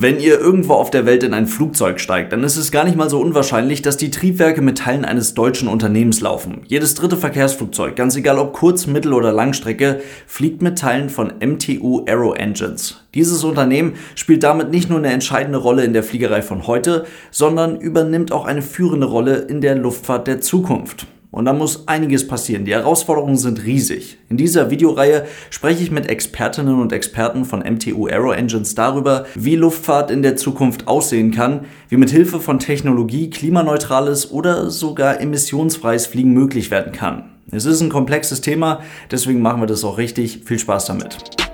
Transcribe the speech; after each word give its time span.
Wenn 0.00 0.20
ihr 0.20 0.38
irgendwo 0.38 0.74
auf 0.74 0.92
der 0.92 1.06
Welt 1.06 1.24
in 1.24 1.34
ein 1.34 1.48
Flugzeug 1.48 1.98
steigt, 1.98 2.32
dann 2.32 2.44
ist 2.44 2.56
es 2.56 2.70
gar 2.70 2.84
nicht 2.84 2.96
mal 2.96 3.10
so 3.10 3.20
unwahrscheinlich, 3.20 3.82
dass 3.82 3.96
die 3.96 4.12
Triebwerke 4.12 4.62
mit 4.62 4.78
Teilen 4.78 5.04
eines 5.04 5.34
deutschen 5.34 5.66
Unternehmens 5.66 6.20
laufen. 6.20 6.60
Jedes 6.68 6.94
dritte 6.94 7.16
Verkehrsflugzeug, 7.16 7.96
ganz 7.96 8.14
egal 8.14 8.38
ob 8.38 8.52
Kurz-, 8.52 8.86
Mittel- 8.86 9.12
oder 9.12 9.32
Langstrecke, 9.32 10.00
fliegt 10.28 10.62
mit 10.62 10.78
Teilen 10.78 11.10
von 11.10 11.32
MTU 11.40 12.04
Aero 12.06 12.34
Engines. 12.34 13.02
Dieses 13.12 13.42
Unternehmen 13.42 13.94
spielt 14.14 14.44
damit 14.44 14.70
nicht 14.70 14.88
nur 14.88 15.00
eine 15.00 15.10
entscheidende 15.10 15.58
Rolle 15.58 15.82
in 15.82 15.94
der 15.94 16.04
Fliegerei 16.04 16.42
von 16.42 16.68
heute, 16.68 17.04
sondern 17.32 17.80
übernimmt 17.80 18.30
auch 18.30 18.44
eine 18.44 18.62
führende 18.62 19.08
Rolle 19.08 19.38
in 19.38 19.60
der 19.60 19.74
Luftfahrt 19.74 20.28
der 20.28 20.40
Zukunft. 20.40 21.08
Und 21.30 21.44
da 21.44 21.52
muss 21.52 21.86
einiges 21.86 22.26
passieren. 22.26 22.64
Die 22.64 22.72
Herausforderungen 22.72 23.36
sind 23.36 23.64
riesig. 23.64 24.18
In 24.30 24.38
dieser 24.38 24.70
Videoreihe 24.70 25.26
spreche 25.50 25.82
ich 25.82 25.90
mit 25.90 26.08
Expertinnen 26.08 26.80
und 26.80 26.92
Experten 26.92 27.44
von 27.44 27.60
MTU 27.60 28.06
Aero 28.06 28.32
Engines 28.32 28.74
darüber, 28.74 29.26
wie 29.34 29.56
Luftfahrt 29.56 30.10
in 30.10 30.22
der 30.22 30.36
Zukunft 30.36 30.88
aussehen 30.88 31.30
kann, 31.30 31.66
wie 31.90 31.98
mit 31.98 32.10
Hilfe 32.10 32.40
von 32.40 32.58
Technologie 32.58 33.28
klimaneutrales 33.28 34.30
oder 34.30 34.70
sogar 34.70 35.20
emissionsfreies 35.20 36.06
Fliegen 36.06 36.32
möglich 36.32 36.70
werden 36.70 36.92
kann. 36.92 37.24
Es 37.50 37.66
ist 37.66 37.80
ein 37.80 37.88
komplexes 37.88 38.40
Thema, 38.40 38.80
deswegen 39.10 39.40
machen 39.40 39.60
wir 39.60 39.66
das 39.66 39.84
auch 39.84 39.98
richtig. 39.98 40.42
Viel 40.44 40.58
Spaß 40.58 40.86
damit. 40.86 41.47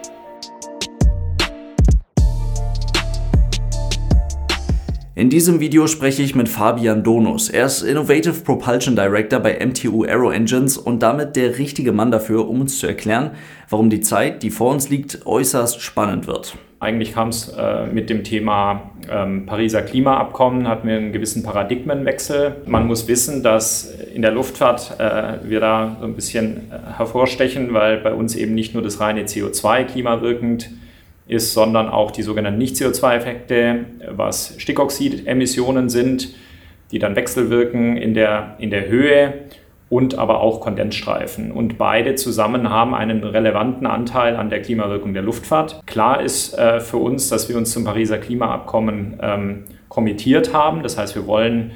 In 5.16 5.30
diesem 5.30 5.60
Video 5.60 5.86
spreche 5.86 6.22
ich 6.22 6.34
mit 6.34 6.48
Fabian 6.48 7.04
Donus. 7.04 7.48
Er 7.48 7.66
ist 7.66 7.82
Innovative 7.82 8.34
Propulsion 8.42 8.96
Director 8.96 9.38
bei 9.38 9.64
MTU 9.64 10.02
Aero 10.02 10.32
Engines 10.32 10.76
und 10.76 11.04
damit 11.04 11.36
der 11.36 11.56
richtige 11.56 11.92
Mann 11.92 12.10
dafür, 12.10 12.48
um 12.48 12.62
uns 12.62 12.80
zu 12.80 12.88
erklären, 12.88 13.30
warum 13.70 13.90
die 13.90 14.00
Zeit, 14.00 14.42
die 14.42 14.50
vor 14.50 14.72
uns 14.72 14.90
liegt, 14.90 15.24
äußerst 15.24 15.80
spannend 15.80 16.26
wird. 16.26 16.56
Eigentlich 16.80 17.14
kam 17.14 17.28
es 17.28 17.48
äh, 17.56 17.86
mit 17.86 18.10
dem 18.10 18.24
Thema 18.24 18.90
ähm, 19.08 19.46
Pariser 19.46 19.82
Klimaabkommen, 19.82 20.66
hatten 20.66 20.88
wir 20.88 20.96
einen 20.96 21.12
gewissen 21.12 21.44
Paradigmenwechsel. 21.44 22.56
Man 22.66 22.88
muss 22.88 23.06
wissen, 23.06 23.44
dass 23.44 23.94
in 24.12 24.20
der 24.20 24.32
Luftfahrt 24.32 24.98
äh, 24.98 25.48
wir 25.48 25.60
da 25.60 25.96
so 26.00 26.06
ein 26.06 26.14
bisschen 26.14 26.72
äh, 26.72 26.96
hervorstechen, 26.96 27.72
weil 27.72 27.98
bei 27.98 28.12
uns 28.12 28.34
eben 28.34 28.56
nicht 28.56 28.74
nur 28.74 28.82
das 28.82 28.98
reine 28.98 29.22
CO2 29.22 29.84
klimawirkend 29.84 30.70
ist, 31.26 31.52
sondern 31.52 31.88
auch 31.88 32.10
die 32.10 32.22
sogenannten 32.22 32.58
Nicht-CO2-Effekte, 32.58 33.86
was 34.10 34.54
Stickoxidemissionen 34.58 35.88
sind, 35.88 36.34
die 36.90 36.98
dann 36.98 37.16
wechselwirken 37.16 37.96
in 37.96 38.14
der, 38.14 38.56
in 38.58 38.70
der 38.70 38.88
Höhe 38.88 39.34
und 39.88 40.18
aber 40.18 40.40
auch 40.40 40.60
Kondensstreifen. 40.60 41.52
Und 41.52 41.78
beide 41.78 42.14
zusammen 42.14 42.68
haben 42.68 42.94
einen 42.94 43.22
relevanten 43.22 43.86
Anteil 43.86 44.36
an 44.36 44.50
der 44.50 44.60
Klimawirkung 44.60 45.14
der 45.14 45.22
Luftfahrt. 45.22 45.86
Klar 45.86 46.22
ist 46.22 46.58
äh, 46.58 46.80
für 46.80 46.96
uns, 46.96 47.28
dass 47.28 47.48
wir 47.48 47.56
uns 47.56 47.72
zum 47.72 47.84
Pariser 47.84 48.18
Klimaabkommen 48.18 49.18
ähm, 49.22 49.64
kommittiert 49.88 50.52
haben. 50.52 50.82
Das 50.82 50.98
heißt, 50.98 51.14
wir 51.14 51.26
wollen 51.26 51.72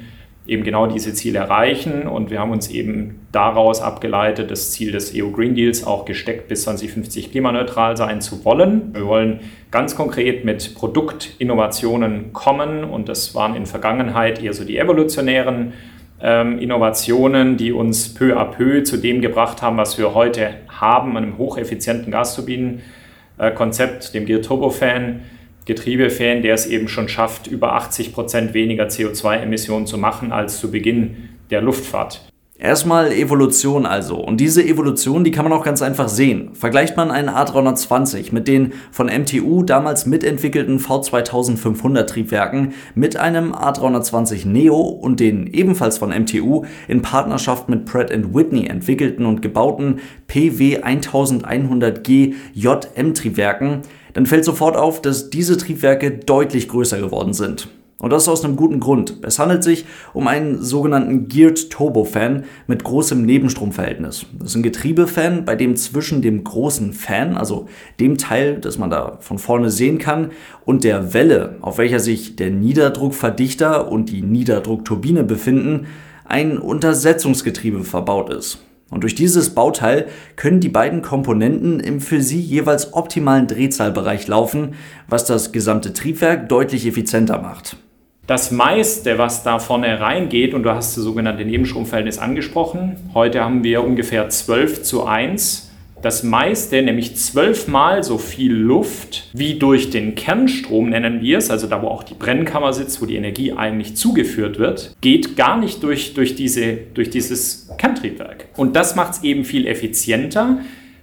eben 0.49 0.63
genau 0.63 0.87
diese 0.87 1.13
Ziele 1.13 1.39
erreichen. 1.39 2.07
Und 2.07 2.31
wir 2.31 2.39
haben 2.39 2.51
uns 2.51 2.69
eben 2.69 3.27
daraus 3.31 3.81
abgeleitet, 3.81 4.51
das 4.51 4.71
Ziel 4.71 4.91
des 4.91 5.13
EU 5.15 5.29
Green 5.29 5.55
Deals 5.55 5.85
auch 5.85 6.05
gesteckt, 6.05 6.47
bis 6.47 6.63
2050 6.63 7.31
klimaneutral 7.31 7.95
sein 7.95 8.21
zu 8.21 8.43
wollen. 8.43 8.93
Wir 8.93 9.05
wollen 9.05 9.41
ganz 9.71 9.95
konkret 9.95 10.45
mit 10.45 10.75
Produktinnovationen 10.75 12.33
kommen 12.33 12.83
und 12.83 13.07
das 13.07 13.35
waren 13.35 13.55
in 13.55 13.65
Vergangenheit 13.65 14.41
eher 14.41 14.53
so 14.53 14.63
die 14.63 14.77
evolutionären 14.77 15.73
ähm, 16.21 16.59
Innovationen, 16.59 17.57
die 17.57 17.71
uns 17.71 18.13
peu 18.13 18.37
à 18.37 18.45
peu 18.45 18.83
zu 18.83 18.97
dem 18.97 19.21
gebracht 19.21 19.61
haben, 19.61 19.77
was 19.77 19.97
wir 19.97 20.13
heute 20.13 20.55
haben, 20.67 21.15
einem 21.15 21.37
hocheffizienten 21.37 22.11
Gasturbinenkonzept, 22.11 24.13
dem 24.13 24.25
Gear 24.25 24.41
Turbofan 24.41 25.21
Getriebefan, 25.69 26.41
der 26.41 26.55
es 26.55 26.65
eben 26.65 26.87
schon 26.87 27.09
schafft, 27.09 27.45
über 27.45 27.73
80 27.73 28.11
Prozent 28.11 28.55
weniger 28.55 28.87
CO2-Emissionen 28.87 29.85
zu 29.85 29.99
machen 29.99 30.31
als 30.31 30.59
zu 30.59 30.71
Beginn 30.71 31.29
der 31.51 31.61
Luftfahrt. 31.61 32.21
Erstmal 32.57 33.11
Evolution 33.13 33.85
also. 33.85 34.17
Und 34.17 34.41
diese 34.41 34.61
Evolution, 34.65 35.23
die 35.23 35.29
kann 35.29 35.45
man 35.45 35.53
auch 35.53 35.63
ganz 35.63 35.83
einfach 35.83 36.09
sehen. 36.09 36.55
Vergleicht 36.55 36.97
man 36.97 37.11
einen 37.11 37.29
A320 37.29 38.33
mit 38.33 38.47
den 38.47 38.73
von 38.91 39.07
MTU 39.07 39.61
damals 39.61 40.07
mitentwickelten 40.07 40.79
V2500 40.79 42.05
Triebwerken 42.05 42.73
mit 42.95 43.15
einem 43.15 43.53
A320 43.53 44.47
Neo 44.47 44.75
und 44.81 45.19
den 45.19 45.47
ebenfalls 45.47 45.99
von 45.99 46.09
MTU 46.09 46.65
in 46.87 47.03
Partnerschaft 47.03 47.69
mit 47.69 47.85
Pratt 47.85 48.09
Whitney 48.11 48.65
entwickelten 48.65 49.27
und 49.27 49.41
gebauten 49.43 49.99
PW 50.27 50.79
1100G 50.79 52.33
JM 52.55 53.13
Triebwerken, 53.13 53.83
dann 54.19 54.25
fällt 54.25 54.43
sofort 54.43 54.75
auf, 54.75 55.01
dass 55.01 55.29
diese 55.29 55.55
Triebwerke 55.55 56.11
deutlich 56.11 56.67
größer 56.67 56.99
geworden 56.99 57.31
sind. 57.31 57.69
Und 57.99 58.09
das 58.11 58.27
aus 58.27 58.43
einem 58.43 58.57
guten 58.57 58.81
Grund. 58.81 59.15
Es 59.21 59.39
handelt 59.39 59.63
sich 59.63 59.85
um 60.13 60.27
einen 60.27 60.61
sogenannten 60.61 61.29
Geared 61.29 61.69
Turbofan 61.69 62.43
mit 62.67 62.83
großem 62.83 63.21
Nebenstromverhältnis. 63.21 64.25
Das 64.37 64.49
ist 64.49 64.55
ein 64.57 64.63
Getriebefan, 64.63 65.45
bei 65.45 65.55
dem 65.55 65.77
zwischen 65.77 66.21
dem 66.21 66.43
großen 66.43 66.91
Fan, 66.91 67.37
also 67.37 67.69
dem 68.01 68.17
Teil, 68.17 68.57
das 68.59 68.77
man 68.77 68.89
da 68.89 69.19
von 69.21 69.39
vorne 69.39 69.69
sehen 69.69 69.99
kann, 69.99 70.31
und 70.65 70.83
der 70.83 71.13
Welle, 71.13 71.55
auf 71.61 71.77
welcher 71.77 72.01
sich 72.01 72.35
der 72.35 72.51
Niederdruckverdichter 72.51 73.89
und 73.89 74.09
die 74.09 74.21
Niederdruckturbine 74.21 75.23
befinden, 75.23 75.87
ein 76.25 76.57
Untersetzungsgetriebe 76.57 77.85
verbaut 77.85 78.33
ist. 78.33 78.65
Und 78.89 79.03
durch 79.03 79.15
dieses 79.15 79.51
Bauteil 79.51 80.07
können 80.35 80.59
die 80.59 80.69
beiden 80.69 81.01
Komponenten 81.01 81.79
im 81.79 82.01
für 82.01 82.21
sie 82.21 82.39
jeweils 82.39 82.93
optimalen 82.93 83.47
Drehzahlbereich 83.47 84.27
laufen, 84.27 84.73
was 85.07 85.25
das 85.25 85.51
gesamte 85.51 85.93
Triebwerk 85.93 86.49
deutlich 86.49 86.87
effizienter 86.87 87.39
macht. 87.39 87.77
Das 88.25 88.51
meiste, 88.51 89.17
was 89.17 89.43
da 89.43 89.57
vorne 89.57 89.99
reingeht, 89.99 90.53
und 90.53 90.63
du 90.63 90.71
hast 90.71 90.95
das 90.95 91.03
sogenannte 91.03 91.45
Nebenstromverhältnis 91.45 92.19
angesprochen, 92.19 92.95
heute 93.13 93.43
haben 93.43 93.63
wir 93.63 93.83
ungefähr 93.83 94.29
12 94.29 94.83
zu 94.83 95.05
1 95.05 95.68
das 96.01 96.23
meiste, 96.23 96.81
nämlich 96.81 97.15
zwölfmal 97.15 98.03
so 98.03 98.17
viel 98.17 98.53
Luft 98.53 99.29
wie 99.33 99.55
durch 99.55 99.89
den 99.89 100.15
Kernstrom, 100.15 100.89
nennen 100.89 101.21
wir 101.21 101.37
es, 101.37 101.49
also 101.49 101.67
da, 101.67 101.81
wo 101.81 101.87
auch 101.87 102.03
die 102.03 102.13
Brennkammer 102.13 102.73
sitzt, 102.73 103.01
wo 103.01 103.05
die 103.05 103.15
Energie 103.15 103.53
eigentlich 103.53 103.95
zugeführt 103.95 104.59
wird, 104.59 104.95
geht 105.01 105.35
gar 105.35 105.57
nicht 105.57 105.83
durch, 105.83 106.13
durch, 106.13 106.35
diese, 106.35 106.77
durch 106.93 107.09
dieses 107.09 107.69
Kerntriebwerk. 107.77 108.45
Und 108.55 108.75
das 108.75 108.95
macht 108.95 109.13
es 109.13 109.23
eben 109.23 109.43
viel 109.43 109.67
effizienter, 109.67 110.59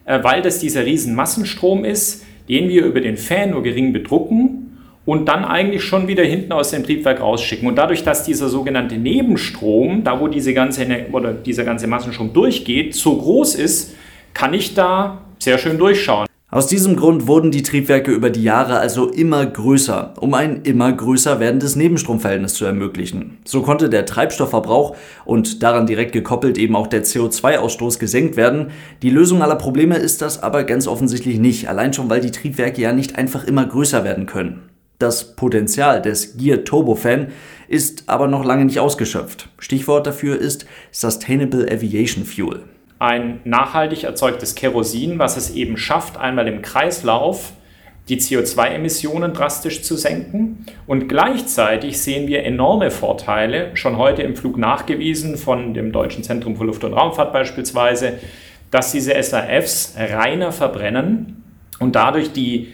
äh, 0.07 0.23
weil 0.23 0.43
das 0.43 0.61
dieser 0.61 0.87
riesen 0.87 1.15
Massenstrom 1.15 1.85
ist, 1.85 2.25
den 2.49 2.69
wir 2.69 2.85
über 2.85 3.01
den 3.01 3.17
Fan 3.17 3.51
nur 3.51 3.63
gering 3.63 3.93
bedrucken 3.93 4.79
und 5.05 5.29
dann 5.29 5.45
eigentlich 5.45 5.85
schon 5.85 6.09
wieder 6.09 6.25
hinten 6.25 6.53
aus 6.53 6.71
dem 6.71 6.85
Triebwerk 6.85 7.21
rausschicken. 7.21 7.69
Und 7.69 7.77
dadurch, 7.77 8.03
dass 8.03 8.25
dieser 8.25 8.49
sogenannte 8.49 8.97
Nebenstrom, 8.97 10.05
da 10.05 10.21
wo 10.21 10.29
diese 10.29 10.55
ganze, 10.55 10.87
oder 11.13 11.33
dieser 11.33 11.65
ganze 11.65 11.87
Massenstrom 11.87 12.33
durchgeht, 12.33 12.95
so 12.95 13.17
groß 13.17 13.55
ist, 13.55 13.95
kann 14.37 14.53
ich 14.53 14.75
da 14.75 15.23
sehr 15.39 15.57
schön 15.57 15.79
durchschauen. 15.79 16.27
Aus 16.51 16.67
diesem 16.67 16.95
Grund 16.97 17.27
wurden 17.27 17.51
die 17.51 17.63
Triebwerke 17.63 18.11
über 18.13 18.29
die 18.29 18.43
Jahre 18.43 18.79
also 18.79 19.09
immer 19.09 19.47
größer, 19.47 20.13
um 20.21 20.35
ein 20.35 20.61
immer 20.63 20.93
größer 20.93 21.41
werdendes 21.41 21.75
Nebenstromverhältnis 21.75 22.53
zu 22.53 22.67
ermöglichen. 22.67 23.39
So 23.47 23.63
konnte 23.63 23.89
der 23.89 24.05
Treibstoffverbrauch 24.05 24.95
und 25.25 25.63
daran 25.63 25.87
direkt 25.87 26.13
gekoppelt 26.13 26.59
eben 26.59 26.77
auch 26.77 26.87
der 26.87 27.03
CO2-Ausstoß 27.03 27.99
gesenkt 27.99 28.37
werden. 28.37 28.73
Die 29.01 29.09
Lösung 29.09 29.43
aller 29.43 29.57
Probleme 29.57 29.97
ist 29.97 30.21
das 30.21 30.43
aber 30.43 30.65
ganz 30.65 30.87
offensichtlich 30.87 31.39
nicht, 31.39 31.71
allein 31.71 31.95
schon 31.95 32.11
weil 32.11 32.21
die 32.21 32.31
Triebwerke 32.31 32.83
ja 32.83 32.93
nicht 32.93 33.17
einfach 33.17 33.45
immer 33.45 33.65
größer 33.65 34.05
werden 34.05 34.27
können. 34.27 34.69
Das 34.99 35.35
Potenzial 35.35 36.03
des 36.03 36.37
Gear 36.37 36.63
Turbofan 36.63 37.29
ist 37.69 38.05
aber 38.07 38.29
noch 38.29 38.45
lange 38.45 38.67
nicht 38.67 38.81
ausgeschöpft. 38.81 39.49
Stichwort 39.59 40.07
dafür 40.07 40.39
ist 40.39 40.67
Sustainable 40.93 41.67
Aviation 41.73 42.27
Fuel 42.27 42.65
ein 42.99 43.41
nachhaltig 43.45 44.05
erzeugtes 44.05 44.55
Kerosin, 44.55 45.19
was 45.19 45.37
es 45.37 45.51
eben 45.51 45.77
schafft, 45.77 46.17
einmal 46.17 46.49
im 46.49 46.63
Kreislauf 46.63 47.53
die 48.09 48.21
CO2-Emissionen 48.21 49.33
drastisch 49.33 49.83
zu 49.83 49.97
senken. 49.97 50.65
Und 50.87 51.09
gleichzeitig 51.09 52.01
sehen 52.01 52.29
wir 52.29 52.45
enorme 52.45 52.91
Vorteile, 52.91 53.71
schon 53.75 53.97
heute 53.97 54.23
im 54.23 54.37
Flug 54.37 54.59
nachgewiesen 54.59 55.37
von 55.37 55.75
dem 55.75 55.93
Deutschen 55.93 56.23
Zentrum 56.23 56.57
für 56.57 56.65
Luft- 56.65 56.85
und 56.85 56.95
Raumfahrt 56.95 57.33
beispielsweise, 57.33 58.15
dass 58.71 58.93
diese 58.93 59.21
SAFs 59.21 59.95
reiner 59.97 60.53
verbrennen 60.53 61.43
und 61.81 61.97
dadurch 61.97 62.33
die, 62.33 62.73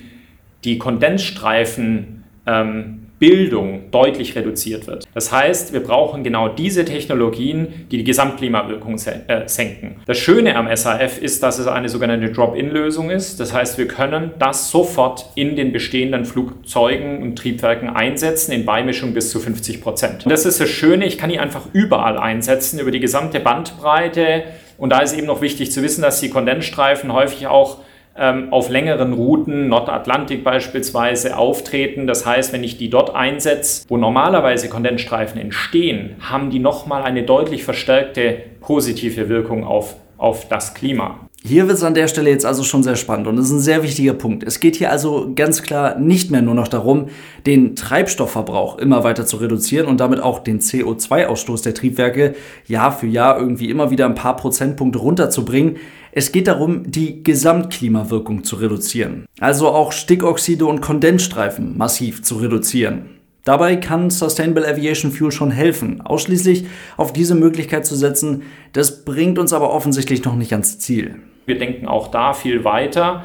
die 0.64 0.78
Kondensstreifen 0.78 2.24
ähm, 2.46 3.01
Bildung 3.22 3.84
deutlich 3.92 4.34
reduziert 4.34 4.88
wird. 4.88 5.04
Das 5.14 5.30
heißt, 5.30 5.72
wir 5.72 5.78
brauchen 5.78 6.24
genau 6.24 6.48
diese 6.48 6.84
Technologien, 6.84 7.86
die 7.88 7.98
die 7.98 8.02
Gesamtklimawirkung 8.02 8.96
äh, 8.96 9.46
senken. 9.46 10.00
Das 10.06 10.18
Schöne 10.18 10.56
am 10.56 10.66
SAF 10.74 11.22
ist, 11.22 11.40
dass 11.40 11.60
es 11.60 11.68
eine 11.68 11.88
sogenannte 11.88 12.32
Drop-in-Lösung 12.32 13.10
ist. 13.10 13.38
Das 13.38 13.52
heißt, 13.52 13.78
wir 13.78 13.86
können 13.86 14.32
das 14.40 14.72
sofort 14.72 15.26
in 15.36 15.54
den 15.54 15.70
bestehenden 15.70 16.24
Flugzeugen 16.24 17.22
und 17.22 17.36
Triebwerken 17.36 17.90
einsetzen, 17.90 18.50
in 18.50 18.64
Beimischung 18.64 19.14
bis 19.14 19.30
zu 19.30 19.38
50 19.38 19.80
Prozent. 19.80 20.24
Das 20.28 20.44
ist 20.44 20.60
das 20.60 20.68
Schöne, 20.68 21.06
ich 21.06 21.16
kann 21.16 21.30
die 21.30 21.38
einfach 21.38 21.66
überall 21.72 22.18
einsetzen, 22.18 22.80
über 22.80 22.90
die 22.90 22.98
gesamte 22.98 23.38
Bandbreite. 23.38 24.42
Und 24.78 24.90
da 24.90 24.98
ist 24.98 25.16
eben 25.16 25.28
noch 25.28 25.42
wichtig 25.42 25.70
zu 25.70 25.80
wissen, 25.84 26.02
dass 26.02 26.18
die 26.18 26.28
Kondensstreifen 26.28 27.12
häufig 27.12 27.46
auch 27.46 27.78
auf 28.14 28.68
längeren 28.68 29.14
Routen, 29.14 29.68
Nordatlantik 29.68 30.44
beispielsweise, 30.44 31.36
auftreten. 31.36 32.06
Das 32.06 32.26
heißt, 32.26 32.52
wenn 32.52 32.62
ich 32.62 32.76
die 32.76 32.90
dort 32.90 33.14
einsetze, 33.14 33.84
wo 33.88 33.96
normalerweise 33.96 34.68
Kondensstreifen 34.68 35.40
entstehen, 35.40 36.16
haben 36.20 36.50
die 36.50 36.58
nochmal 36.58 37.04
eine 37.04 37.22
deutlich 37.22 37.64
verstärkte 37.64 38.36
positive 38.60 39.28
Wirkung 39.28 39.64
auf, 39.64 39.96
auf 40.18 40.46
das 40.48 40.74
Klima. 40.74 41.20
Hier 41.44 41.66
wird 41.66 41.76
es 41.76 41.82
an 41.82 41.94
der 41.94 42.06
Stelle 42.06 42.30
jetzt 42.30 42.46
also 42.46 42.62
schon 42.62 42.84
sehr 42.84 42.94
spannend 42.94 43.26
und 43.26 43.34
das 43.34 43.46
ist 43.46 43.52
ein 43.52 43.58
sehr 43.58 43.82
wichtiger 43.82 44.14
Punkt. 44.14 44.44
Es 44.44 44.60
geht 44.60 44.76
hier 44.76 44.92
also 44.92 45.32
ganz 45.34 45.62
klar 45.62 45.98
nicht 45.98 46.30
mehr 46.30 46.40
nur 46.40 46.54
noch 46.54 46.68
darum, 46.68 47.08
den 47.46 47.74
Treibstoffverbrauch 47.74 48.78
immer 48.78 49.02
weiter 49.02 49.26
zu 49.26 49.38
reduzieren 49.38 49.88
und 49.88 49.98
damit 49.98 50.20
auch 50.20 50.38
den 50.38 50.60
CO2-Ausstoß 50.60 51.64
der 51.64 51.74
Triebwerke 51.74 52.36
Jahr 52.68 52.92
für 52.92 53.08
Jahr 53.08 53.40
irgendwie 53.40 53.70
immer 53.70 53.90
wieder 53.90 54.06
ein 54.06 54.14
paar 54.14 54.36
Prozentpunkte 54.36 55.00
runterzubringen. 55.00 55.78
Es 56.12 56.30
geht 56.30 56.46
darum, 56.46 56.88
die 56.88 57.24
Gesamtklimawirkung 57.24 58.44
zu 58.44 58.56
reduzieren. 58.56 59.26
Also 59.40 59.68
auch 59.68 59.90
Stickoxide 59.90 60.64
und 60.64 60.80
Kondensstreifen 60.80 61.76
massiv 61.76 62.22
zu 62.22 62.36
reduzieren. 62.36 63.18
Dabei 63.42 63.74
kann 63.74 64.10
Sustainable 64.10 64.68
Aviation 64.68 65.10
Fuel 65.10 65.32
schon 65.32 65.50
helfen. 65.50 66.02
Ausschließlich 66.02 66.66
auf 66.96 67.12
diese 67.12 67.34
Möglichkeit 67.34 67.84
zu 67.84 67.96
setzen, 67.96 68.42
das 68.72 69.04
bringt 69.04 69.40
uns 69.40 69.52
aber 69.52 69.72
offensichtlich 69.72 70.24
noch 70.24 70.36
nicht 70.36 70.52
ans 70.52 70.78
Ziel. 70.78 71.16
Wir 71.46 71.58
denken 71.58 71.86
auch 71.86 72.08
da 72.08 72.32
viel 72.32 72.64
weiter 72.64 73.24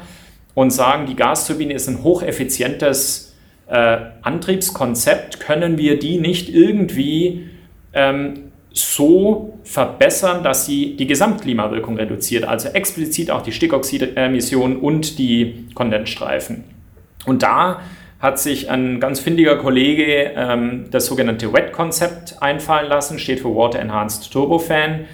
und 0.54 0.70
sagen, 0.70 1.06
die 1.06 1.16
Gasturbine 1.16 1.72
ist 1.72 1.88
ein 1.88 2.02
hocheffizientes 2.02 3.36
äh, 3.68 3.98
Antriebskonzept. 4.22 5.40
Können 5.40 5.78
wir 5.78 5.98
die 5.98 6.18
nicht 6.18 6.48
irgendwie 6.48 7.48
ähm, 7.92 8.50
so 8.72 9.58
verbessern, 9.64 10.42
dass 10.42 10.66
sie 10.66 10.96
die 10.96 11.06
Gesamtklimawirkung 11.06 11.96
reduziert, 11.96 12.44
also 12.44 12.68
explizit 12.68 13.30
auch 13.30 13.42
die 13.42 13.52
Stickoxidemissionen 13.52 14.78
und 14.78 15.18
die 15.18 15.66
Kondensstreifen. 15.74 16.64
Und 17.26 17.42
da 17.42 17.80
hat 18.20 18.38
sich 18.38 18.68
ein 18.70 19.00
ganz 19.00 19.20
findiger 19.20 19.56
Kollege 19.56 20.32
ähm, 20.34 20.86
das 20.90 21.06
sogenannte 21.06 21.52
WET-Konzept 21.52 22.42
einfallen 22.42 22.88
lassen, 22.88 23.18
steht 23.18 23.40
für 23.40 23.54
Water 23.54 23.78
Enhanced 23.78 24.32
Turbofan, 24.32 25.04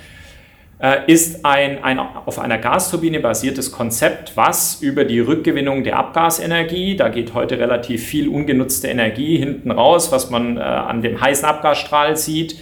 ist 1.07 1.45
ein, 1.45 1.83
ein 1.85 1.99
auf 1.99 2.39
einer 2.39 2.59
Gasturbine 2.59 3.21
basiertes 3.21 3.73
Konzept, 3.73 4.37
was 4.37 4.83
über 4.83 5.05
die 5.05 5.21
Rückgewinnung 5.21 5.85
der 5.85 5.99
Abgasenergie, 5.99 6.97
da 6.97 7.09
geht 7.09 7.33
heute 7.33 7.59
relativ 7.59 8.05
viel 8.05 8.29
ungenutzte 8.29 8.89
Energie 8.89 9.39
hinten 9.39 9.71
raus, 9.71 10.13
was 10.13 10.31
man 10.31 10.57
äh, 10.57 10.61
an 10.61 11.01
dem 11.01 11.21
heißen 11.21 11.45
Abgasstrahl 11.47 12.17
sieht, 12.17 12.59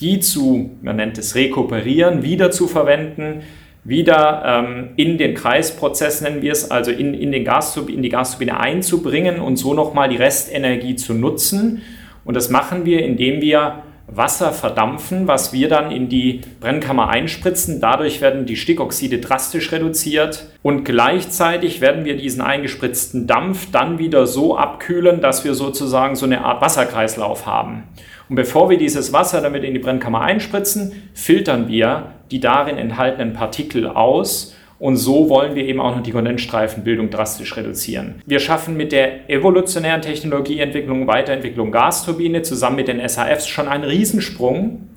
die 0.00 0.20
zu, 0.20 0.70
man 0.82 0.96
nennt 0.96 1.16
es 1.16 1.34
rekuperieren, 1.34 2.22
wieder 2.22 2.50
zu 2.50 2.66
verwenden, 2.66 3.42
wieder 3.84 4.42
ähm, 4.44 4.90
in 4.96 5.18
den 5.18 5.34
Kreisprozess, 5.34 6.20
nennen 6.20 6.42
wir 6.42 6.52
es, 6.52 6.70
also 6.70 6.90
in, 6.90 7.14
in, 7.14 7.32
den 7.32 7.44
Gasturbine, 7.44 7.96
in 7.96 8.02
die 8.02 8.08
Gasturbine 8.08 8.58
einzubringen 8.58 9.40
und 9.40 9.56
so 9.56 9.74
nochmal 9.74 10.08
die 10.08 10.16
Restenergie 10.16 10.96
zu 10.96 11.14
nutzen. 11.14 11.82
Und 12.24 12.36
das 12.36 12.50
machen 12.50 12.84
wir, 12.84 13.04
indem 13.04 13.40
wir 13.40 13.82
Wasser 14.06 14.52
verdampfen, 14.52 15.26
was 15.28 15.52
wir 15.52 15.68
dann 15.68 15.90
in 15.90 16.08
die 16.08 16.40
Brennkammer 16.60 17.08
einspritzen. 17.08 17.80
Dadurch 17.80 18.20
werden 18.20 18.46
die 18.46 18.56
Stickoxide 18.56 19.18
drastisch 19.18 19.72
reduziert 19.72 20.46
und 20.62 20.84
gleichzeitig 20.84 21.80
werden 21.80 22.04
wir 22.04 22.16
diesen 22.16 22.42
eingespritzten 22.42 23.26
Dampf 23.26 23.70
dann 23.70 23.98
wieder 23.98 24.26
so 24.26 24.56
abkühlen, 24.56 25.20
dass 25.20 25.44
wir 25.44 25.54
sozusagen 25.54 26.16
so 26.16 26.26
eine 26.26 26.44
Art 26.44 26.60
Wasserkreislauf 26.60 27.46
haben. 27.46 27.84
Und 28.28 28.36
bevor 28.36 28.70
wir 28.70 28.78
dieses 28.78 29.12
Wasser 29.12 29.40
damit 29.40 29.64
in 29.64 29.74
die 29.74 29.80
Brennkammer 29.80 30.20
einspritzen, 30.22 31.10
filtern 31.14 31.68
wir 31.68 32.12
die 32.30 32.40
darin 32.40 32.78
enthaltenen 32.78 33.34
Partikel 33.34 33.86
aus 33.86 34.54
und 34.82 34.96
so 34.96 35.28
wollen 35.28 35.54
wir 35.54 35.64
eben 35.64 35.80
auch 35.80 35.94
noch 35.94 36.02
die 36.02 36.10
Kondensstreifenbildung 36.10 37.08
drastisch 37.08 37.56
reduzieren. 37.56 38.16
Wir 38.26 38.40
schaffen 38.40 38.76
mit 38.76 38.90
der 38.90 39.30
evolutionären 39.30 40.02
Technologieentwicklung, 40.02 41.06
Weiterentwicklung 41.06 41.70
Gasturbine 41.70 42.42
zusammen 42.42 42.74
mit 42.74 42.88
den 42.88 43.08
SAFs 43.08 43.46
schon 43.46 43.68
einen 43.68 43.84
Riesensprung 43.84 44.88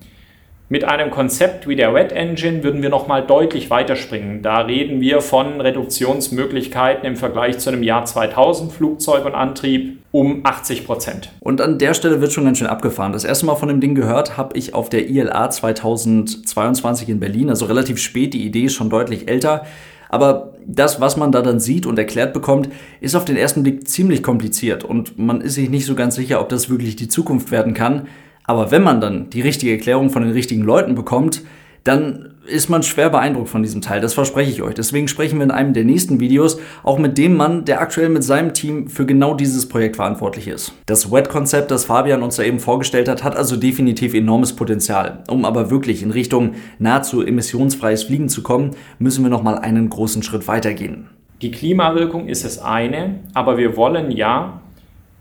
mit 0.68 0.84
einem 0.84 1.12
Konzept 1.12 1.68
wie 1.68 1.76
der 1.76 1.94
Wet 1.94 2.12
Engine 2.12 2.64
würden 2.64 2.82
wir 2.82 2.90
nochmal 2.90 3.26
deutlich 3.26 3.70
weiterspringen. 3.70 4.42
Da 4.42 4.62
reden 4.62 5.00
wir 5.00 5.22
von 5.22 5.62
Reduktionsmöglichkeiten 5.62 7.06
im 7.06 7.16
Vergleich 7.16 7.60
zu 7.60 7.70
einem 7.70 7.84
Jahr 7.84 8.06
2000 8.06 8.72
Flugzeug 8.72 9.26
und 9.26 9.36
Antrieb 9.36 10.00
um 10.12 10.42
80 10.44 10.86
Prozent. 10.86 11.32
Und 11.40 11.62
an 11.62 11.78
der 11.78 11.94
Stelle 11.94 12.20
wird 12.20 12.34
schon 12.34 12.46
ganz 12.46 12.58
schön 12.58 12.68
abgefahren. 12.68 13.14
Das 13.14 13.26
erste 13.26 13.46
Mal 13.46 13.56
von 13.56 13.68
dem 13.68 13.80
Ding 13.80 13.94
gehört 13.94 14.38
habe 14.38 14.58
ich 14.58 14.74
auf 14.74 14.90
der 14.90 15.08
ILA 15.08 15.52
2022 15.52 17.10
in 17.10 17.20
Berlin, 17.20 17.50
also 17.50 17.66
relativ 17.66 18.00
spät. 18.00 18.34
Die 18.34 18.44
Idee 18.44 18.66
ist 18.66 18.74
schon 18.74 18.90
deutlich 18.90 19.28
älter. 19.28 19.66
Aber 20.10 20.54
das, 20.66 21.00
was 21.00 21.18
man 21.18 21.32
da 21.32 21.42
dann 21.42 21.60
sieht 21.60 21.86
und 21.86 22.00
erklärt 22.00 22.34
bekommt, 22.34 22.70
ist 23.02 23.16
auf 23.16 23.26
den 23.26 23.38
ersten 23.38 23.62
Blick 23.62 23.88
ziemlich 23.88 24.24
kompliziert 24.24 24.84
und 24.84 25.20
man 25.20 25.42
ist 25.42 25.56
sich 25.56 25.70
nicht 25.70 25.86
so 25.86 25.94
ganz 25.94 26.16
sicher, 26.16 26.42
ob 26.42 26.50
das 26.50 26.70
wirklich 26.70 26.96
die 26.96 27.08
Zukunft 27.08 27.52
werden 27.52 27.74
kann. 27.74 28.08
Aber 28.48 28.72
wenn 28.72 28.84
man 28.84 29.02
dann 29.02 29.30
die 29.30 29.42
richtige 29.42 29.74
Erklärung 29.74 30.10
von 30.10 30.24
den 30.24 30.32
richtigen 30.32 30.64
Leuten 30.64 30.96
bekommt, 30.96 31.44
dann 31.84 32.32
ist 32.48 32.70
man 32.70 32.84
schwer 32.84 33.10
beeindruckt 33.10 33.50
von 33.50 33.64
diesem 33.64 33.82
Teil. 33.82 34.02
Das 34.02 34.14
verspreche 34.14 34.52
ich 34.52 34.62
euch. 34.62 34.74
Deswegen 34.74 35.08
sprechen 35.08 35.38
wir 35.38 35.44
in 35.44 35.52
einem 35.52 35.74
der 35.74 35.84
nächsten 35.84 36.20
Videos 36.20 36.60
auch 36.84 36.98
mit 36.98 37.18
dem 37.18 37.38
Mann, 37.38 37.66
der 37.66 37.82
aktuell 37.82 38.10
mit 38.10 38.24
seinem 38.24 38.54
Team 38.54 38.88
für 38.88 39.06
genau 39.06 39.36
dieses 39.36 39.68
Projekt 39.68 39.96
verantwortlich 39.96 40.48
ist. 40.48 40.74
Das 40.86 41.12
WET-Konzept, 41.12 41.72
das 41.72 41.86
Fabian 41.86 42.24
uns 42.24 42.36
da 42.36 42.44
eben 42.44 42.60
vorgestellt 42.60 43.08
hat, 43.08 43.24
hat 43.24 43.36
also 43.36 43.56
definitiv 43.56 44.14
enormes 44.14 44.54
Potenzial. 44.54 45.24
Um 45.30 45.46
aber 45.46 45.70
wirklich 45.70 46.04
in 46.04 46.12
Richtung 46.12 46.54
nahezu 46.80 47.24
emissionsfreies 47.24 48.04
Fliegen 48.04 48.30
zu 48.30 48.42
kommen, 48.42 48.72
müssen 49.00 49.24
wir 49.24 49.30
nochmal 49.30 49.60
einen 49.60 49.90
großen 49.90 50.24
Schritt 50.24 50.48
weitergehen. 50.48 51.08
Die 51.42 51.52
Klimawirkung 51.52 52.28
ist 52.28 52.46
das 52.46 52.60
eine, 52.60 53.20
aber 53.34 53.58
wir 53.58 53.76
wollen 53.76 54.10
ja 54.10 54.62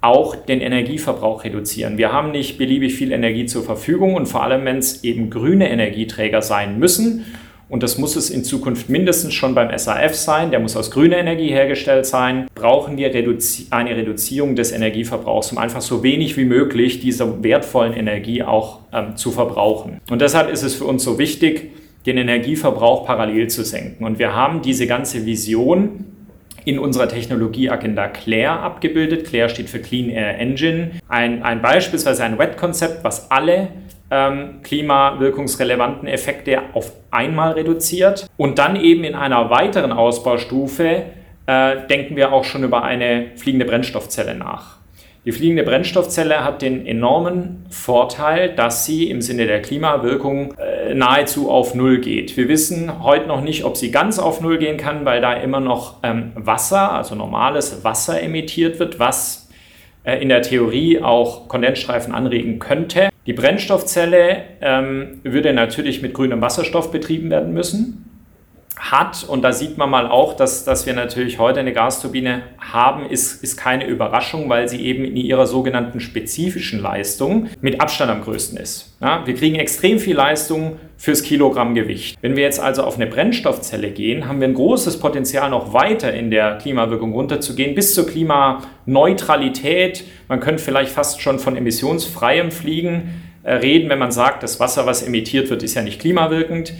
auch 0.04 0.36
den 0.36 0.60
Energieverbrauch 0.60 1.44
reduzieren. 1.44 1.98
Wir 1.98 2.12
haben 2.12 2.30
nicht 2.30 2.58
beliebig 2.58 2.94
viel 2.94 3.12
Energie 3.12 3.46
zur 3.46 3.64
Verfügung 3.64 4.14
und 4.14 4.26
vor 4.26 4.42
allem, 4.42 4.64
wenn 4.64 4.78
es 4.78 5.02
eben 5.02 5.30
grüne 5.30 5.70
Energieträger 5.70 6.42
sein 6.42 6.78
müssen, 6.78 7.24
und 7.70 7.82
das 7.82 7.96
muss 7.96 8.14
es 8.14 8.28
in 8.30 8.44
Zukunft 8.44 8.90
mindestens 8.90 9.32
schon 9.32 9.54
beim 9.54 9.76
SAF 9.76 10.14
sein, 10.14 10.50
der 10.50 10.60
muss 10.60 10.76
aus 10.76 10.90
grüner 10.90 11.16
Energie 11.16 11.48
hergestellt 11.48 12.04
sein, 12.04 12.46
brauchen 12.54 12.98
wir 12.98 13.12
reduzi 13.12 13.68
eine 13.70 13.96
Reduzierung 13.96 14.54
des 14.54 14.70
Energieverbrauchs, 14.70 15.50
um 15.50 15.58
einfach 15.58 15.80
so 15.80 16.02
wenig 16.02 16.36
wie 16.36 16.44
möglich 16.44 17.00
dieser 17.00 17.42
wertvollen 17.42 17.94
Energie 17.94 18.42
auch 18.42 18.80
ähm, 18.92 19.16
zu 19.16 19.30
verbrauchen. 19.30 20.00
Und 20.10 20.20
deshalb 20.20 20.52
ist 20.52 20.62
es 20.62 20.74
für 20.74 20.84
uns 20.84 21.02
so 21.02 21.18
wichtig, 21.18 21.72
den 22.04 22.18
Energieverbrauch 22.18 23.06
parallel 23.06 23.48
zu 23.48 23.64
senken. 23.64 24.04
Und 24.04 24.18
wir 24.18 24.34
haben 24.34 24.60
diese 24.60 24.86
ganze 24.86 25.24
Vision 25.24 26.04
in 26.64 26.78
unserer 26.78 27.08
Technologieagenda 27.08 28.08
CLARE 28.08 28.60
abgebildet. 28.60 29.26
CLARE 29.26 29.48
steht 29.48 29.68
für 29.68 29.80
Clean 29.80 30.08
Air 30.10 30.38
Engine. 30.38 30.92
Ein, 31.08 31.42
ein 31.42 31.62
beispielsweise 31.62 32.24
ein 32.24 32.38
WET-Konzept, 32.38 33.04
was 33.04 33.30
alle 33.30 33.68
ähm, 34.10 34.60
klimawirkungsrelevanten 34.62 36.08
Effekte 36.08 36.62
auf 36.72 36.92
einmal 37.10 37.52
reduziert. 37.52 38.26
Und 38.36 38.58
dann 38.58 38.76
eben 38.76 39.04
in 39.04 39.14
einer 39.14 39.50
weiteren 39.50 39.92
Ausbaustufe 39.92 41.02
äh, 41.46 41.76
denken 41.88 42.16
wir 42.16 42.32
auch 42.32 42.44
schon 42.44 42.64
über 42.64 42.84
eine 42.84 43.32
fliegende 43.36 43.66
Brennstoffzelle 43.66 44.34
nach. 44.34 44.78
Die 45.24 45.32
fliegende 45.32 45.62
Brennstoffzelle 45.62 46.44
hat 46.44 46.60
den 46.60 46.86
enormen 46.86 47.64
Vorteil, 47.70 48.54
dass 48.54 48.84
sie 48.84 49.08
im 49.08 49.22
Sinne 49.22 49.46
der 49.46 49.62
Klimawirkung 49.62 50.52
äh, 50.58 50.73
nahezu 50.92 51.50
auf 51.50 51.74
Null 51.74 51.98
geht. 51.98 52.36
Wir 52.36 52.48
wissen 52.48 53.02
heute 53.02 53.26
noch 53.26 53.40
nicht, 53.40 53.64
ob 53.64 53.76
sie 53.76 53.90
ganz 53.90 54.18
auf 54.18 54.40
Null 54.40 54.58
gehen 54.58 54.76
kann, 54.76 55.04
weil 55.04 55.20
da 55.20 55.32
immer 55.34 55.60
noch 55.60 55.96
ähm, 56.02 56.32
Wasser, 56.34 56.92
also 56.92 57.14
normales 57.14 57.84
Wasser 57.84 58.20
emittiert 58.20 58.78
wird, 58.78 58.98
was 58.98 59.48
äh, 60.02 60.20
in 60.20 60.28
der 60.28 60.42
Theorie 60.42 61.00
auch 61.00 61.48
Kondensstreifen 61.48 62.14
anregen 62.14 62.58
könnte. 62.58 63.08
Die 63.26 63.32
Brennstoffzelle 63.32 64.42
ähm, 64.60 65.20
würde 65.22 65.52
natürlich 65.52 66.02
mit 66.02 66.12
grünem 66.12 66.40
Wasserstoff 66.40 66.90
betrieben 66.90 67.30
werden 67.30 67.54
müssen 67.54 68.13
hat, 68.76 69.24
und 69.24 69.42
da 69.42 69.52
sieht 69.52 69.78
man 69.78 69.88
mal 69.88 70.08
auch, 70.08 70.34
dass, 70.34 70.64
dass 70.64 70.84
wir 70.84 70.94
natürlich 70.94 71.38
heute 71.38 71.60
eine 71.60 71.72
Gasturbine 71.72 72.42
haben, 72.58 73.06
ist, 73.08 73.42
ist 73.42 73.56
keine 73.56 73.86
Überraschung, 73.86 74.48
weil 74.48 74.68
sie 74.68 74.84
eben 74.84 75.04
in 75.04 75.16
ihrer 75.16 75.46
sogenannten 75.46 76.00
spezifischen 76.00 76.82
Leistung 76.82 77.48
mit 77.60 77.80
Abstand 77.80 78.10
am 78.10 78.22
größten 78.22 78.58
ist. 78.58 78.96
Ja, 79.00 79.24
wir 79.26 79.34
kriegen 79.34 79.54
extrem 79.56 80.00
viel 80.00 80.16
Leistung 80.16 80.78
fürs 80.96 81.22
Kilogramm 81.22 81.74
Gewicht. 81.74 82.18
Wenn 82.20 82.34
wir 82.34 82.42
jetzt 82.42 82.58
also 82.58 82.82
auf 82.82 82.96
eine 82.96 83.06
Brennstoffzelle 83.06 83.90
gehen, 83.90 84.26
haben 84.26 84.40
wir 84.40 84.48
ein 84.48 84.54
großes 84.54 84.98
Potenzial, 84.98 85.50
noch 85.50 85.72
weiter 85.72 86.12
in 86.12 86.32
der 86.32 86.58
Klimawirkung 86.58 87.12
runterzugehen, 87.12 87.76
bis 87.76 87.94
zur 87.94 88.06
Klimaneutralität. 88.06 90.04
Man 90.28 90.40
könnte 90.40 90.62
vielleicht 90.62 90.90
fast 90.90 91.20
schon 91.20 91.38
von 91.38 91.56
emissionsfreiem 91.56 92.50
Fliegen 92.50 93.22
äh, 93.44 93.54
reden, 93.54 93.88
wenn 93.88 93.98
man 93.98 94.10
sagt, 94.10 94.42
das 94.42 94.58
Wasser, 94.58 94.84
was 94.86 95.02
emittiert 95.02 95.50
wird, 95.50 95.62
ist 95.62 95.74
ja 95.74 95.82
nicht 95.82 96.00
klimawirkend. 96.00 96.74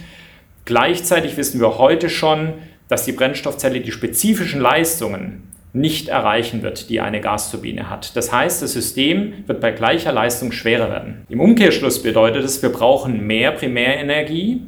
Gleichzeitig 0.65 1.37
wissen 1.37 1.59
wir 1.59 1.77
heute 1.77 2.09
schon, 2.09 2.53
dass 2.87 3.05
die 3.05 3.11
Brennstoffzelle 3.11 3.81
die 3.81 3.91
spezifischen 3.91 4.61
Leistungen 4.61 5.43
nicht 5.73 6.07
erreichen 6.07 6.61
wird, 6.63 6.89
die 6.89 7.01
eine 7.01 7.19
Gasturbine 7.19 7.89
hat. 7.89 8.15
Das 8.15 8.31
heißt, 8.31 8.61
das 8.61 8.73
System 8.73 9.33
wird 9.45 9.59
bei 9.59 9.71
gleicher 9.71 10.11
Leistung 10.11 10.51
schwerer 10.51 10.89
werden. 10.89 11.25
Im 11.29 11.41
Umkehrschluss 11.41 12.01
bedeutet 12.01 12.45
es, 12.45 12.61
wir 12.61 12.69
brauchen 12.69 13.27
mehr 13.27 13.51
Primärenergie, 13.51 14.61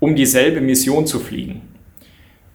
um 0.00 0.14
dieselbe 0.14 0.60
Mission 0.60 1.06
zu 1.06 1.18
fliegen. 1.18 1.62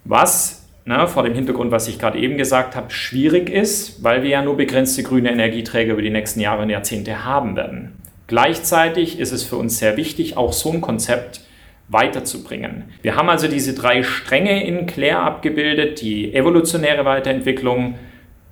Was 0.05 0.59
na, 0.85 1.05
vor 1.07 1.23
dem 1.23 1.35
Hintergrund, 1.35 1.71
was 1.71 1.87
ich 1.87 1.99
gerade 1.99 2.17
eben 2.17 2.37
gesagt 2.37 2.75
habe, 2.75 2.89
schwierig 2.91 3.49
ist, 3.49 4.03
weil 4.03 4.23
wir 4.23 4.29
ja 4.29 4.41
nur 4.41 4.57
begrenzte 4.57 5.03
grüne 5.03 5.31
Energieträger 5.31 5.93
über 5.93 6.01
die 6.01 6.09
nächsten 6.09 6.39
Jahre 6.39 6.63
und 6.63 6.69
Jahrzehnte 6.69 7.25
haben 7.25 7.55
werden. 7.55 7.93
Gleichzeitig 8.27 9.19
ist 9.19 9.31
es 9.31 9.43
für 9.43 9.57
uns 9.57 9.77
sehr 9.77 9.97
wichtig, 9.97 10.37
auch 10.37 10.53
so 10.53 10.71
ein 10.71 10.81
Konzept 10.81 11.41
weiterzubringen. 11.89 12.85
Wir 13.01 13.15
haben 13.15 13.29
also 13.29 13.47
diese 13.47 13.73
drei 13.73 14.03
Stränge 14.03 14.65
in 14.65 14.85
Claire 14.85 15.19
abgebildet, 15.19 16.01
die 16.01 16.33
evolutionäre 16.33 17.03
Weiterentwicklung, 17.05 17.95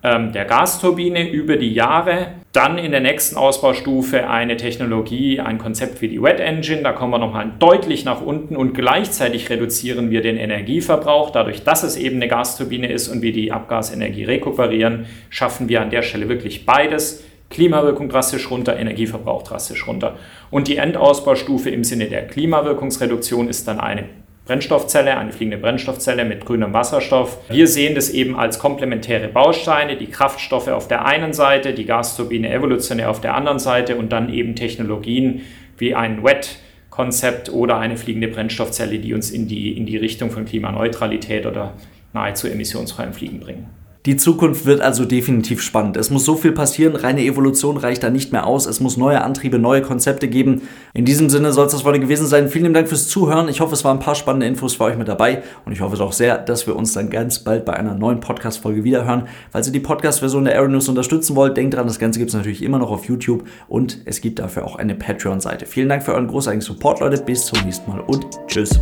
ähm, 0.03 0.31
der 0.31 0.45
Gasturbine 0.45 1.29
über 1.29 1.55
die 1.57 1.73
Jahre. 1.73 2.33
Dann 2.53 2.77
in 2.77 2.91
der 2.91 3.01
nächsten 3.01 3.35
Ausbaustufe 3.35 4.29
eine 4.29 4.57
Technologie, 4.57 5.39
ein 5.39 5.57
Konzept 5.57 6.01
wie 6.01 6.07
die 6.07 6.21
Wet 6.21 6.39
Engine. 6.39 6.81
Da 6.81 6.91
kommen 6.91 7.11
wir 7.11 7.19
nochmal 7.19 7.51
deutlich 7.59 8.05
nach 8.05 8.21
unten 8.21 8.55
und 8.55 8.73
gleichzeitig 8.73 9.49
reduzieren 9.49 10.09
wir 10.09 10.21
den 10.21 10.37
Energieverbrauch. 10.37 11.29
Dadurch, 11.29 11.63
dass 11.63 11.83
es 11.83 11.97
eben 11.97 12.15
eine 12.15 12.27
Gasturbine 12.27 12.91
ist 12.91 13.07
und 13.07 13.21
wir 13.21 13.33
die 13.33 13.51
Abgasenergie 13.51 14.23
rekuperieren, 14.23 15.05
schaffen 15.29 15.69
wir 15.69 15.81
an 15.81 15.89
der 15.91 16.01
Stelle 16.01 16.29
wirklich 16.29 16.65
beides. 16.65 17.23
Klimawirkung 17.49 18.09
drastisch 18.09 18.51
runter, 18.51 18.77
Energieverbrauch 18.77 19.43
drastisch 19.43 19.87
runter. 19.87 20.17
Und 20.51 20.67
die 20.67 20.77
Endausbaustufe 20.77 21.69
im 21.69 21.83
Sinne 21.83 22.07
der 22.07 22.27
Klimawirkungsreduktion 22.27 23.47
ist 23.47 23.67
dann 23.67 23.79
eine 23.79 24.05
Brennstoffzelle, 24.47 25.17
eine 25.17 25.31
fliegende 25.31 25.57
Brennstoffzelle 25.57 26.25
mit 26.25 26.45
grünem 26.45 26.73
Wasserstoff. 26.73 27.37
Wir 27.49 27.67
sehen 27.67 27.95
das 27.95 28.09
eben 28.09 28.37
als 28.37 28.59
komplementäre 28.59 29.27
Bausteine, 29.27 29.97
die 29.97 30.07
Kraftstoffe 30.07 30.69
auf 30.69 30.87
der 30.87 31.05
einen 31.05 31.33
Seite, 31.33 31.73
die 31.73 31.85
Gasturbine 31.85 32.49
evolutionär 32.49 33.09
auf 33.09 33.21
der 33.21 33.35
anderen 33.35 33.59
Seite 33.59 33.97
und 33.97 34.11
dann 34.11 34.33
eben 34.33 34.55
Technologien 34.55 35.41
wie 35.77 35.93
ein 35.93 36.23
WET-Konzept 36.23 37.49
oder 37.51 37.77
eine 37.77 37.97
fliegende 37.97 38.29
Brennstoffzelle, 38.29 38.99
die 38.99 39.13
uns 39.13 39.31
in 39.31 39.47
die, 39.47 39.77
in 39.77 39.85
die 39.85 39.97
Richtung 39.97 40.31
von 40.31 40.45
Klimaneutralität 40.45 41.45
oder 41.45 41.73
nahezu 42.13 42.47
emissionsfreiem 42.47 43.13
Fliegen 43.13 43.41
bringen. 43.41 43.69
Die 44.07 44.15
Zukunft 44.15 44.65
wird 44.65 44.79
also 44.79 45.03
definitiv 45.03 45.61
spannend. 45.61 45.97
Es 45.97 46.09
muss 46.09 46.23
so 46.23 46.35
viel 46.35 46.53
passieren, 46.53 46.95
reine 46.95 47.25
Evolution 47.25 47.75
reicht 47.75 48.03
da 48.03 48.09
nicht 48.09 48.31
mehr 48.31 48.47
aus. 48.47 48.65
Es 48.65 48.79
muss 48.79 48.95
neue 48.95 49.21
Antriebe, 49.21 49.59
neue 49.59 49.81
Konzepte 49.81 50.29
geben. 50.29 50.61
In 50.93 51.03
diesem 51.03 51.29
Sinne 51.29 51.51
soll 51.51 51.65
es 51.65 51.73
das 51.73 51.83
heute 51.83 51.99
gewesen 51.99 52.25
sein. 52.25 52.47
Vielen 52.47 52.73
Dank 52.73 52.87
fürs 52.87 53.09
Zuhören. 53.09 53.49
Ich 53.49 53.59
hoffe, 53.59 53.73
es 53.73 53.83
waren 53.83 53.97
ein 53.97 54.03
paar 54.03 54.15
spannende 54.15 54.47
Infos 54.47 54.75
für 54.75 54.85
euch 54.85 54.97
mit 54.97 55.09
dabei 55.09 55.43
und 55.65 55.73
ich 55.73 55.81
hoffe 55.81 56.01
auch 56.01 56.13
sehr, 56.13 56.37
dass 56.37 56.65
wir 56.67 56.77
uns 56.77 56.93
dann 56.93 57.09
ganz 57.09 57.39
bald 57.39 57.65
bei 57.65 57.73
einer 57.73 57.95
neuen 57.95 58.21
Podcast-Folge 58.21 58.85
wiederhören. 58.85 59.27
Falls 59.51 59.67
ihr 59.67 59.73
die 59.73 59.81
Podcast-Version 59.81 60.45
der 60.45 60.53
Aeronews 60.53 60.87
unterstützen 60.87 61.35
wollt, 61.35 61.57
denkt 61.57 61.73
dran, 61.73 61.85
das 61.85 61.99
Ganze 61.99 62.19
gibt 62.19 62.29
es 62.29 62.35
natürlich 62.35 62.63
immer 62.63 62.79
noch 62.79 62.91
auf 62.91 63.03
YouTube 63.09 63.43
und 63.67 63.99
es 64.05 64.21
gibt 64.21 64.39
dafür 64.39 64.63
auch 64.65 64.77
eine 64.77 64.95
Patreon-Seite. 64.95 65.65
Vielen 65.65 65.89
Dank 65.89 66.03
für 66.03 66.13
euren 66.13 66.27
großartigen 66.27 66.61
Support, 66.61 67.01
Leute. 67.01 67.21
Bis 67.21 67.45
zum 67.45 67.59
nächsten 67.65 67.91
Mal 67.91 67.99
und 67.99 68.25
tschüss. 68.47 68.79